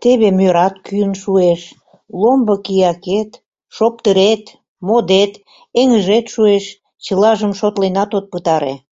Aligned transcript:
Теве 0.00 0.28
мӧрат 0.38 0.74
кӱын 0.86 1.12
шуэш, 1.22 1.60
ломбо 2.20 2.54
киякет, 2.64 3.30
шоптырет, 3.76 4.44
модет, 4.86 5.32
эҥыжет 5.80 6.26
шуэш,— 6.34 6.64
чылажым 7.04 7.52
шотленат 7.60 8.10
от 8.18 8.26
пытаре. 8.32 8.74